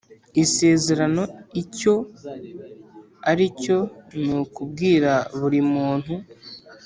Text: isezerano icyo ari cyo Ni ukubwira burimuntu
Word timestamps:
isezerano 0.43 1.23
icyo 1.61 1.93
ari 3.31 3.45
cyo 3.61 3.77
Ni 4.23 4.29
ukubwira 4.41 5.11
burimuntu 5.39 6.13